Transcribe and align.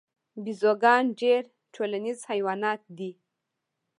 بیزوګان 0.43 1.03
ډیر 1.21 1.41
ټولنیز 1.73 2.19
حیوانات 2.31 2.81
دي 2.97 3.11